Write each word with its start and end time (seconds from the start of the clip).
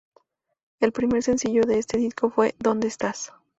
El 0.79 0.93
primer 0.93 1.21
sencillo 1.21 1.61
de 1.61 1.77
este 1.77 1.99
disco 1.99 2.31
fue 2.31 2.55
"¿Dónde 2.57 2.87
estás?". 2.87 3.33